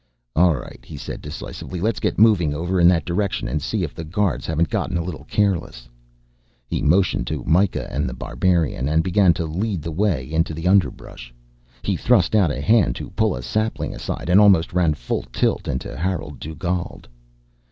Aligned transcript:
"All 0.35 0.55
right," 0.55 0.83
he 0.83 0.97
said 0.97 1.21
decisively, 1.21 1.79
"let's 1.79 1.99
get 1.99 2.17
moving 2.17 2.55
over 2.55 2.79
in 2.79 2.87
that 2.87 3.05
direction, 3.05 3.47
and 3.47 3.61
see 3.61 3.83
if 3.83 3.93
the 3.93 4.03
guards 4.03 4.47
haven't 4.47 4.69
gotten 4.71 4.97
a 4.97 5.03
little 5.03 5.25
careless." 5.25 5.87
He 6.65 6.81
motioned 6.81 7.27
to 7.27 7.43
Myka 7.43 7.87
and 7.93 8.09
The 8.09 8.15
Barbarian, 8.15 8.89
and 8.89 9.03
began 9.03 9.31
to 9.35 9.45
lead 9.45 9.83
the 9.83 9.91
way 9.91 10.27
into 10.31 10.55
the 10.55 10.67
underbrush. 10.67 11.31
He 11.83 11.95
thrust 11.97 12.33
out 12.35 12.49
a 12.49 12.61
hand 12.61 12.95
to 12.95 13.11
pull 13.11 13.35
a 13.35 13.43
sapling 13.43 13.93
aside, 13.93 14.27
and 14.27 14.41
almost 14.41 14.73
ran 14.73 14.95
full 14.95 15.21
tilt 15.31 15.67
into 15.67 15.95
Harolde 15.95 16.39
Dugald. 16.39 17.07